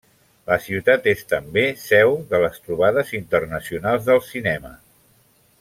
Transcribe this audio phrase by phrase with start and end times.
[0.51, 4.77] La ciutat és també seu de les trobades internacionals del Cinema.